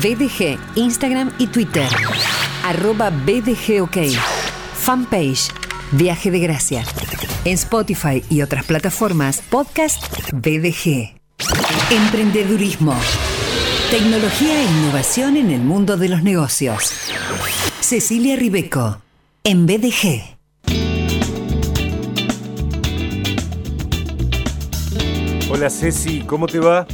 [0.00, 1.86] BDG, Instagram y Twitter.
[2.64, 3.98] Arroba BDG OK.
[4.74, 5.50] Fanpage,
[5.92, 6.84] Viaje de Gracia.
[7.44, 10.02] En Spotify y otras plataformas, podcast
[10.32, 11.14] BDG.
[11.90, 12.96] Emprendedurismo.
[13.90, 16.92] Tecnología e innovación en el mundo de los negocios.
[17.78, 19.00] Cecilia Ribeco,
[19.44, 20.34] en BDG.
[25.50, 26.84] Hola Ceci, ¿cómo te va?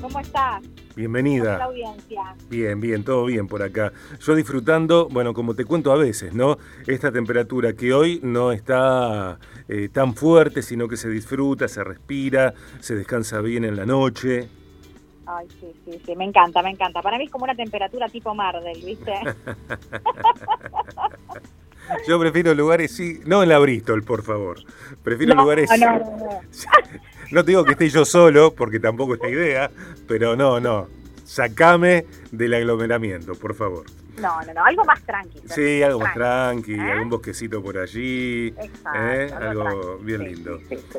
[0.00, 0.62] ¿Cómo estás?
[0.96, 1.62] Bienvenida.
[1.62, 2.34] Audiencia.
[2.48, 3.92] Bien, bien, todo bien por acá.
[4.18, 6.56] Yo disfrutando, bueno, como te cuento a veces, ¿no?
[6.86, 9.38] Esta temperatura que hoy no está
[9.68, 14.48] eh, tan fuerte, sino que se disfruta, se respira, se descansa bien en la noche.
[15.26, 17.02] Ay, sí, sí, sí, me encanta, me encanta.
[17.02, 19.12] Para mí es como una temperatura tipo Mardel, ¿viste?
[22.08, 24.60] Yo prefiero lugares, sí, no en la Bristol, por favor.
[25.04, 25.68] Prefiero No, lugares...
[25.78, 26.16] no, no,
[27.30, 27.44] no.
[27.44, 29.70] Te digo que esté yo solo, porque tampoco es la idea,
[30.08, 30.88] pero no, no.
[31.24, 33.84] Sacame del aglomeramiento, por favor.
[34.20, 35.44] No, no, no, algo más tranquilo.
[35.48, 36.80] Sí, algo más tranqui, ¿Eh?
[36.80, 39.30] algún bosquecito por allí, Exacto, ¿eh?
[39.32, 40.04] algo tranqui.
[40.04, 40.58] bien Sí, lindo.
[40.68, 40.98] sí, sí.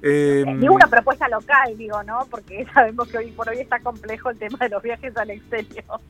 [0.00, 2.20] Eh, Digo una propuesta local, digo, ¿no?
[2.30, 6.00] Porque sabemos que hoy por hoy está complejo el tema de los viajes al exterior.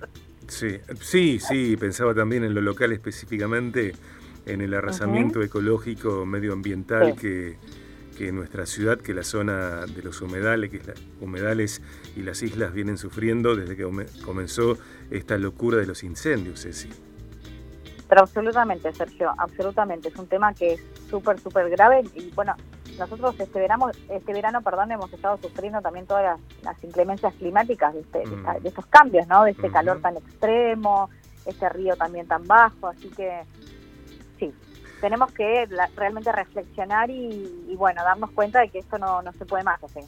[0.47, 3.95] sí, sí, sí, pensaba también en lo local específicamente,
[4.47, 7.57] en el arrasamiento ecológico, medioambiental que,
[8.19, 11.81] que nuestra ciudad, que la zona de los humedales, que es la- humedales
[12.17, 14.77] y las islas vienen sufriendo desde que come- comenzó
[15.11, 16.89] esta locura de los incendios, Ceci.
[18.09, 20.09] Pero absolutamente, Sergio, absolutamente.
[20.09, 22.55] Es un tema que es súper, súper grave y bueno,
[22.99, 27.95] nosotros este verano, este verano, perdón, hemos estado sufriendo también todas las, las inclemencias climáticas
[27.95, 28.63] de, este- Mm.
[28.63, 29.45] de estos cambios, ¿no?
[29.45, 31.09] De este calor tan extremo,
[31.47, 33.43] este río también tan bajo, así que
[34.39, 34.53] sí,
[35.01, 39.33] tenemos que la- realmente reflexionar y, y, bueno, darnos cuenta de que esto no, no
[39.33, 40.01] se puede más así.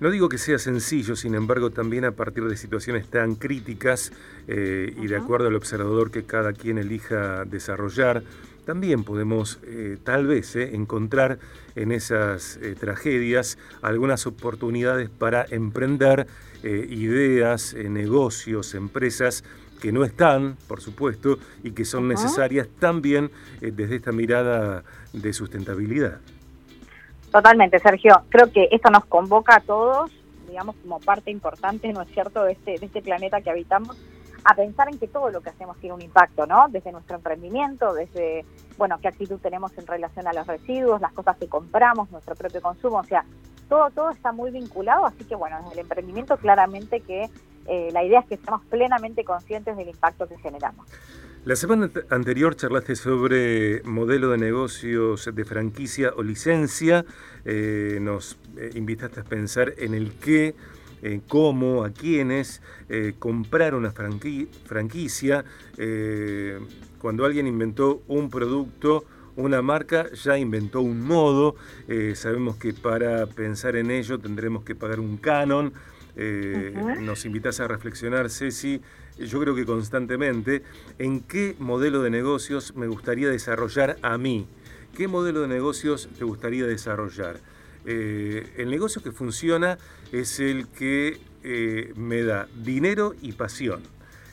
[0.00, 4.12] No digo que sea sencillo, sin embargo, también a partir de situaciones tan críticas
[4.46, 8.22] eh, y de acuerdo al observador que cada quien elija desarrollar,
[8.64, 11.38] también podemos eh, tal vez eh, encontrar
[11.74, 16.26] en esas eh, tragedias algunas oportunidades para emprender
[16.60, 19.44] ideas, negocios, empresas
[19.80, 23.30] que no están, por supuesto, y que son necesarias también
[23.60, 26.18] eh, desde esta mirada de sustentabilidad.
[27.30, 28.22] Totalmente, Sergio.
[28.28, 30.10] Creo que esto nos convoca a todos,
[30.48, 33.96] digamos, como parte importante, ¿no es cierto?, de este, de este planeta que habitamos,
[34.44, 36.68] a pensar en que todo lo que hacemos tiene un impacto, ¿no?
[36.68, 38.46] Desde nuestro emprendimiento, desde,
[38.78, 42.62] bueno, qué actitud tenemos en relación a los residuos, las cosas que compramos, nuestro propio
[42.62, 43.24] consumo, o sea,
[43.68, 47.28] todo, todo está muy vinculado, así que, bueno, desde el emprendimiento claramente que
[47.68, 50.86] eh, la idea es que estemos plenamente conscientes del impacto que generamos.
[51.44, 57.04] La semana ante- anterior charlaste sobre modelo de negocios de franquicia o licencia.
[57.44, 60.54] Eh, nos eh, invitaste a pensar en el qué,
[61.28, 62.60] cómo, a quiénes
[63.20, 65.44] comprar una franqui- franquicia.
[66.98, 69.04] Cuando alguien inventó un producto,
[69.36, 71.54] una marca, ya inventó un modo.
[72.14, 75.72] Sabemos que para pensar en ello tendremos que pagar un canon.
[76.18, 76.74] Eh.
[77.00, 78.80] Nos invitas a reflexionar, Ceci,
[79.18, 80.62] yo creo que constantemente,
[80.98, 84.46] en qué modelo de negocios me gustaría desarrollar a mí.
[84.96, 87.40] ¿Qué modelo de negocios te gustaría desarrollar?
[87.86, 89.78] Eh, el negocio que funciona
[90.12, 93.80] es el que eh, me da dinero y pasión.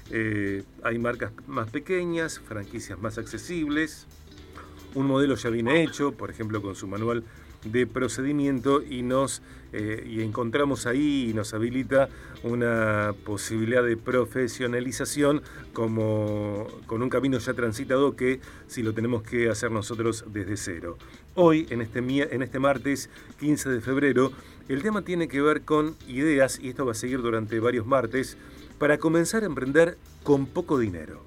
[0.10, 4.08] Eh, hay marcas más pequeñas, franquicias más accesibles,
[4.94, 7.24] un modelo ya viene hecho, por ejemplo con su manual
[7.66, 9.42] de procedimiento y nos
[9.74, 12.08] eh, y encontramos ahí y nos habilita
[12.44, 15.42] una posibilidad de profesionalización
[15.74, 20.98] como con un camino ya transitado que si lo tenemos que hacer nosotros desde cero.
[21.34, 23.10] Hoy en este en este martes
[23.40, 24.32] 15 de febrero
[24.70, 28.38] el tema tiene que ver con ideas y esto va a seguir durante varios martes
[28.80, 31.22] para comenzar a emprender con poco dinero.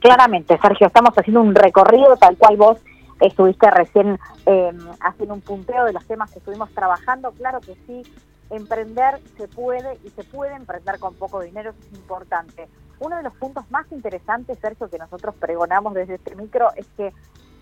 [0.00, 2.78] Claramente, Sergio, estamos haciendo un recorrido tal cual vos
[3.26, 7.32] estuviste recién eh, haciendo un punteo de los temas que estuvimos trabajando.
[7.32, 8.02] Claro que sí,
[8.50, 12.68] emprender se puede y se puede emprender con poco dinero, eso es importante.
[13.00, 17.12] Uno de los puntos más interesantes, Sergio, que nosotros pregonamos desde este micro es que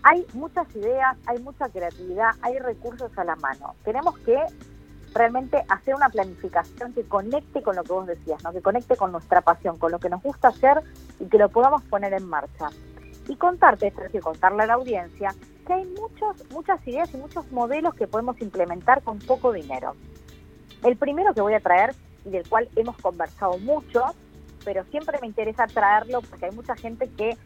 [0.03, 3.75] hay muchas ideas, hay mucha creatividad, hay recursos a la mano.
[3.83, 4.37] Tenemos que
[5.13, 8.51] realmente hacer una planificación que conecte con lo que vos decías, ¿no?
[8.51, 10.81] que conecte con nuestra pasión, con lo que nos gusta hacer
[11.19, 12.69] y que lo podamos poner en marcha.
[13.27, 17.95] Y contarte, Sergio, contarle a la audiencia que hay muchos, muchas ideas y muchos modelos
[17.95, 19.95] que podemos implementar con poco dinero.
[20.83, 24.03] El primero que voy a traer y del cual hemos conversado mucho,
[24.63, 27.37] pero siempre me interesa traerlo porque hay mucha gente que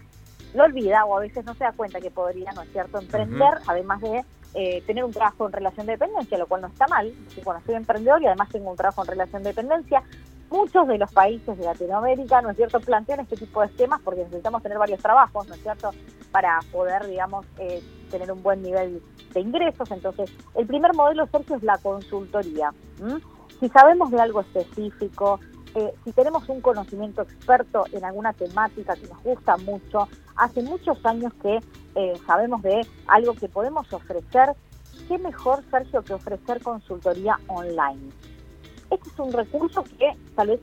[0.53, 3.55] lo olvida o a veces no se da cuenta que podría, ¿no es cierto?, emprender,
[3.67, 4.23] además de
[4.53, 7.13] eh, tener un trabajo en relación de dependencia, lo cual no está mal.
[7.43, 10.01] Bueno, soy emprendedor y además tengo un trabajo en relación de dependencia.
[10.49, 14.23] Muchos de los países de Latinoamérica, ¿no es cierto?, plantean este tipo de esquemas porque
[14.23, 15.91] necesitamos tener varios trabajos, ¿no es cierto?,
[16.31, 17.81] para poder, digamos, eh,
[18.11, 19.01] tener un buen nivel
[19.33, 19.89] de ingresos.
[19.91, 22.73] Entonces, el primer modelo, Sergio, es la consultoría.
[23.59, 25.39] Si sabemos de algo específico,
[25.75, 31.05] eh, si tenemos un conocimiento experto en alguna temática que nos gusta mucho, hace muchos
[31.05, 31.59] años que
[31.95, 34.53] eh, sabemos de algo que podemos ofrecer,
[35.07, 38.11] ¿qué mejor, Sergio, que ofrecer consultoría online?
[38.95, 40.61] Este es un recurso que tal vez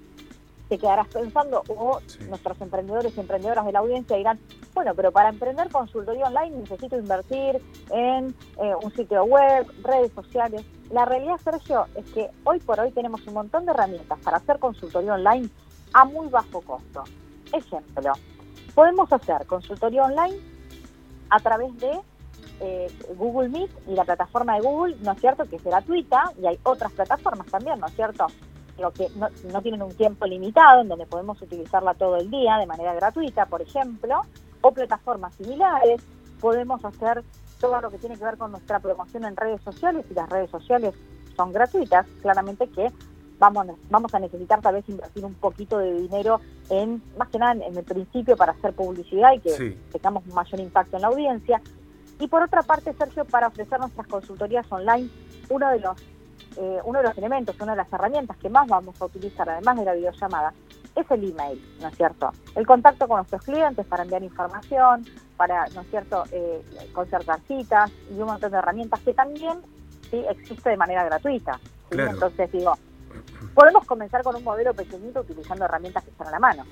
[0.71, 4.41] te quedarás pensando, o nuestros emprendedores y emprendedoras de la audiencia dirán,
[4.73, 10.65] bueno, pero para emprender consultoría online necesito invertir en eh, un sitio web, redes sociales.
[10.91, 14.59] La realidad, Sergio, es que hoy por hoy tenemos un montón de herramientas para hacer
[14.59, 15.51] consultoría online
[15.93, 17.05] a muy bajo costo.
[17.53, 18.15] Ejemplo,
[18.75, 20.39] podemos hacer consultoría online
[21.29, 22.01] a través de
[22.63, 22.87] eh,
[23.17, 26.59] Google Meet y la plataforma de Google, ¿no es cierto?, que es gratuita, y hay
[26.63, 28.27] otras plataformas también, ¿no es cierto?,
[28.91, 32.95] que no, tienen un tiempo limitado, en donde podemos utilizarla todo el día de manera
[32.95, 34.23] gratuita, por ejemplo,
[34.61, 36.03] o plataformas similares.
[36.41, 37.23] Podemos hacer
[37.61, 40.51] todo lo que tiene que ver con nuestra promoción en redes sociales y las redes
[40.51, 40.95] sociales
[41.37, 42.91] son gratuitas, claramente que
[43.39, 47.53] vamos, vamos a necesitar tal vez invertir un poquito de dinero en, más que nada
[47.53, 51.61] en, el principio para hacer publicidad y que tengamos un mayor impacto en la audiencia.
[52.19, 55.09] Y por otra parte, Sergio, para ofrecer nuestras consultorías online,
[55.49, 55.97] uno de los
[56.57, 59.77] eh, uno de los elementos, una de las herramientas que más vamos a utilizar, además
[59.77, 60.53] de la videollamada,
[60.95, 62.31] es el email, ¿no es cierto?
[62.55, 65.07] El contacto con nuestros clientes para enviar información,
[65.37, 66.63] para, ¿no es cierto?, eh,
[66.93, 69.61] concertar citas y un montón de herramientas que también
[70.11, 71.59] sí existe de manera gratuita.
[71.91, 72.75] Entonces digo,
[73.55, 76.65] podemos comenzar con un modelo pequeñito utilizando herramientas que están a la mano.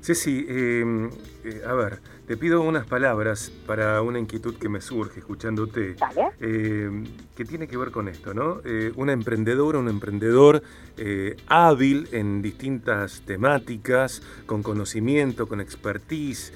[0.00, 1.10] Ceci, em,
[1.44, 5.96] eh, a ver, te pido unas palabras para una inquietud que me surge escuchándote,
[6.40, 6.90] eh,
[7.34, 8.60] que tiene que ver con esto, ¿no?
[8.66, 10.62] Eh, una emprendedora, un emprendedor
[10.98, 16.52] eh, hábil en distintas temáticas, con conocimiento, con expertise,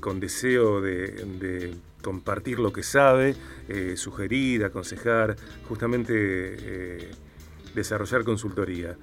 [0.00, 3.34] con deseo de, compartir lo que sabe,
[3.94, 5.36] sugerir, aconsejar,
[5.68, 7.08] justamente
[7.74, 8.96] desarrollar consultoría.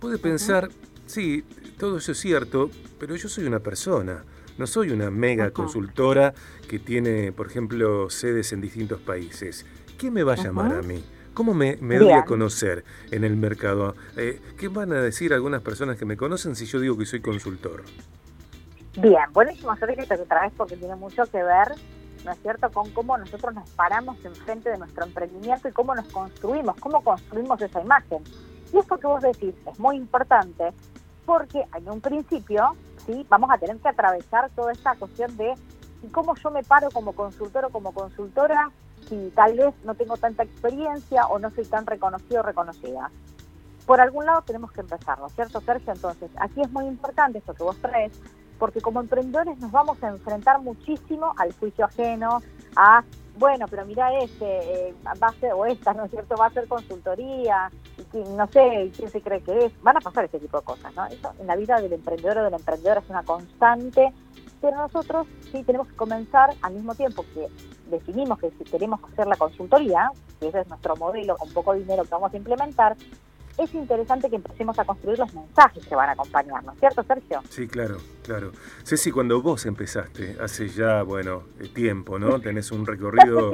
[0.00, 0.68] Puede pensar,
[1.06, 1.44] sí,
[1.78, 4.24] todo eso es cierto, pero yo soy una persona.
[4.56, 6.32] No soy una mega consultora
[6.68, 9.66] que tiene, por ejemplo, sedes en distintos países.
[9.98, 11.02] ¿Qué me va a llamar a mí?
[11.34, 13.96] ¿Cómo me, doy a conocer en el mercado?
[14.16, 17.20] Eh, ¿Qué van a decir algunas personas que me conocen si yo digo que soy
[17.20, 17.82] consultor?
[18.96, 21.72] Bien, buenísimo que te traes porque tiene mucho que ver,
[22.24, 26.06] ¿no es cierto?, con cómo nosotros nos paramos enfrente de nuestro emprendimiento y cómo nos
[26.06, 28.22] construimos, cómo construimos esa imagen.
[28.72, 30.72] Y esto que vos decís es muy importante
[31.24, 32.76] porque en un principio,
[33.06, 35.54] sí, vamos a tener que atravesar toda esta cuestión de
[36.12, 38.70] cómo yo me paro como consultor o como consultora
[39.08, 43.10] si tal vez no tengo tanta experiencia o no soy tan reconocido o reconocida.
[43.86, 45.92] Por algún lado tenemos que empezar, ¿no es cierto, Sergio?
[45.92, 48.12] Entonces, aquí es muy importante esto que vos traes,
[48.58, 52.40] porque como emprendedores nos vamos a enfrentar muchísimo al juicio ajeno,
[52.76, 53.04] a
[53.36, 56.36] bueno, pero mira este, eh, va a ser, o esta, ¿no es cierto?
[56.36, 57.70] Va a ser consultoría,
[58.12, 59.82] no sé quién se cree que es.
[59.82, 61.06] Van a pasar ese tipo de cosas, ¿no?
[61.06, 64.12] Eso en la vida del emprendedor o de la emprendedora es una constante,
[64.60, 67.48] pero nosotros sí tenemos que comenzar al mismo tiempo que
[67.90, 70.10] definimos que si queremos hacer la consultoría,
[70.40, 72.96] que ese es nuestro modelo con poco dinero que vamos a implementar,
[73.58, 77.42] es interesante que empecemos a construir los mensajes que van a acompañarnos, ¿cierto, Sergio?
[77.48, 78.52] Sí, claro, claro.
[78.84, 82.40] Ceci, cuando vos empezaste, hace ya, bueno, eh, tiempo, ¿no?
[82.42, 83.52] Tenés un recorrido...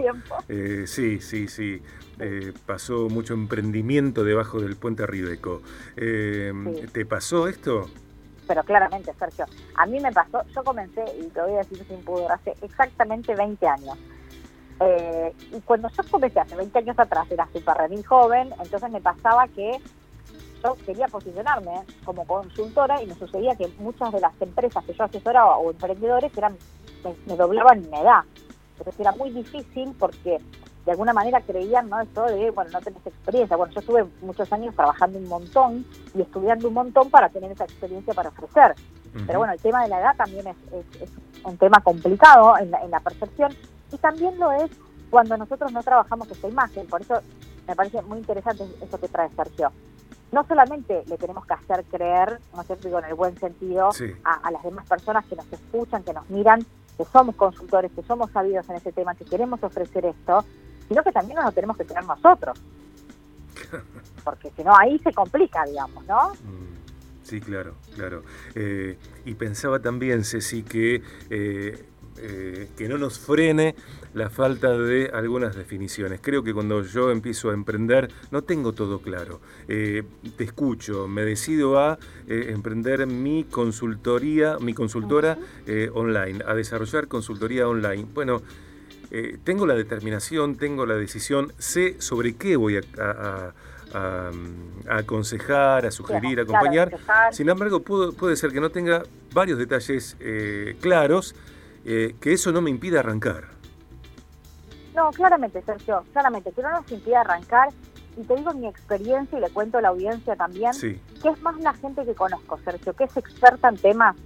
[0.48, 1.82] Eh, sí, sí, sí.
[2.18, 5.62] Eh, pasó mucho emprendimiento debajo del puente Ribeco.
[5.94, 7.88] ¿Te pasó esto?
[8.46, 9.46] Pero claramente, Sergio.
[9.76, 13.34] A mí me pasó, yo comencé, y te voy a decir sin pudor, hace exactamente
[13.34, 13.96] 20 años.
[14.80, 19.00] Eh, y cuando yo comencé hace 20 años atrás, era súper remil joven, entonces me
[19.00, 19.78] pasaba que
[20.64, 21.72] yo quería posicionarme
[22.04, 26.36] como consultora y me sucedía que muchas de las empresas que yo asesoraba o emprendedores
[26.36, 26.56] eran
[27.26, 28.24] me, doblaban mi edad.
[28.78, 30.38] Entonces era muy difícil porque
[30.86, 32.00] de alguna manera creían, ¿no?
[32.00, 33.56] Esto de, bueno, no tenés experiencia.
[33.56, 37.64] Bueno, yo estuve muchos años trabajando un montón y estudiando un montón para tener esa
[37.64, 38.74] experiencia para ofrecer.
[39.26, 40.56] Pero bueno, el tema de la edad también es,
[41.42, 43.50] un tema complicado en en la percepción
[44.00, 44.70] también lo es
[45.10, 46.86] cuando nosotros no trabajamos esta imagen.
[46.86, 47.20] Por eso
[47.66, 49.72] me parece muy interesante esto que trae Sergio.
[50.32, 53.90] No solamente le tenemos que hacer creer, no sé, digo en el buen sentido,
[54.24, 56.64] a, las demás personas que nos escuchan, que nos miran,
[56.96, 60.44] que somos consultores, que somos sabidos en ese tema, que queremos ofrecer esto,
[60.88, 62.60] sino que también nos lo tenemos que creer nosotros.
[64.24, 66.30] Porque si no, ahí se complica, digamos, ¿no?
[66.34, 68.22] Mm, sí, claro, claro.
[68.54, 73.74] Eh, y pensaba también, Ceci, que eh, eh, que no nos frene
[74.14, 76.20] la falta de algunas definiciones.
[76.22, 79.40] Creo que cuando yo empiezo a emprender no tengo todo claro.
[79.68, 80.02] Eh,
[80.36, 85.38] te escucho, me decido a emprender mi consultoría, mi consultora
[85.94, 88.06] online, a desarrollar consultoría online.
[88.14, 88.42] Bueno,
[89.44, 93.52] tengo la determinación, tengo la decisión, sé sobre qué voy a
[93.94, 94.30] a,
[94.88, 96.90] aconsejar, a sugerir, a acompañar.
[97.32, 99.02] Sin embargo, puede ser que no tenga
[99.32, 101.34] varios detalles eh, claros,
[101.84, 103.44] eh, que eso no me impide arrancar.
[104.94, 107.68] No, claramente, Sergio, claramente, que no nos impide arrancar.
[108.16, 111.58] Y te digo mi experiencia y le cuento a la audiencia también, que es más
[111.60, 114.16] la gente que conozco, Sergio, que es experta en temas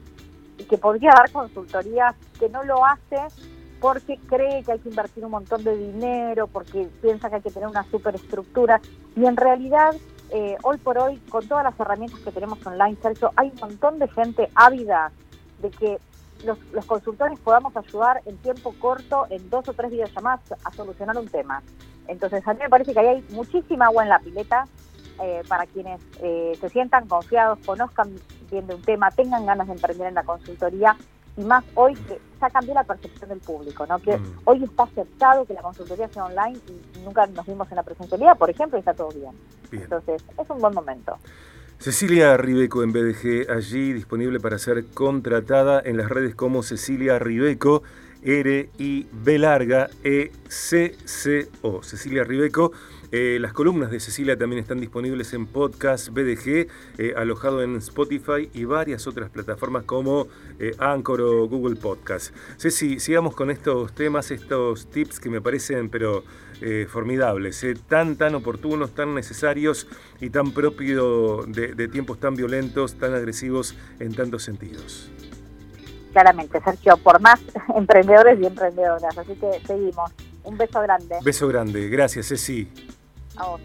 [0.59, 3.19] y que podría dar consultoría, que no lo hace
[3.81, 7.51] porque cree que hay que invertir un montón de dinero, porque piensa que hay que
[7.51, 8.81] tener una superestructura.
[9.15, 9.95] Y en realidad,
[10.31, 13.99] eh, hoy por hoy, con todas las herramientas que tenemos online, Sergio, hay un montón
[13.99, 15.13] de gente ávida
[15.61, 15.99] de que
[16.45, 21.29] los, consultores podamos ayudar en tiempo corto, en dos o tres videollamadas, a solucionar un
[21.29, 21.63] tema.
[22.09, 24.67] Entonces, a mí me parece que ahí hay muchísima agua en la pileta
[25.23, 28.15] eh, para quienes eh, se sientan confiados, conozcan
[28.51, 30.97] bien de un tema, tengan ganas de emprender en la consultoría
[31.37, 33.99] y más hoy que ya cambió la percepción del público, ¿no?
[33.99, 34.41] Que mm.
[34.45, 38.37] hoy está aceptado que la consultoría sea online y nunca nos vimos en la presencialidad,
[38.37, 39.33] por ejemplo, y está todo bien.
[39.73, 41.19] Entonces, es un buen momento.
[41.78, 47.83] Cecilia Ribeco en BDG, allí disponible para ser contratada en las redes como Cecilia Ribeco,
[48.23, 51.83] R I B larga E C C O.
[51.83, 52.73] Cecilia Ribeco
[53.16, 56.66] eh, las columnas de Cecilia también están disponibles en podcast BDG,
[56.99, 60.26] eh, alojado en Spotify y varias otras plataformas como
[60.59, 62.35] eh, Anchor o Google Podcast.
[62.59, 66.25] Ceci, sigamos con estos temas, estos tips que me parecen pero
[66.88, 69.87] formidables, tan tan oportunos, tan necesarios
[70.21, 75.09] y tan propios de, tiempos tan violentos, tan agresivos en tantos sentidos
[76.12, 77.40] claramente, Sergio, por más
[77.76, 79.18] emprendedores y emprendedoras.
[79.18, 80.11] Así que seguimos.
[80.44, 81.16] Un beso grande.
[81.25, 81.88] Beso grande.
[81.88, 82.71] Gracias, Ceci.
[83.37, 83.59] 哦